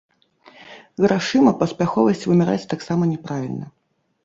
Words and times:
Грашыма 1.05 1.51
паспяховасць 1.61 2.25
вымяраць 2.31 2.69
таксама 2.75 3.13
няправільна. 3.13 3.73